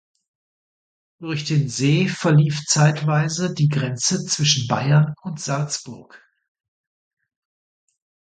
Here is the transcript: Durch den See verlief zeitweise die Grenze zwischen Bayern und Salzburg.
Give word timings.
Durch 1.19 1.45
den 1.45 1.69
See 1.69 2.07
verlief 2.07 2.65
zeitweise 2.65 3.53
die 3.53 3.69
Grenze 3.69 4.25
zwischen 4.25 4.65
Bayern 4.67 5.13
und 5.21 5.39
Salzburg. 5.39 6.19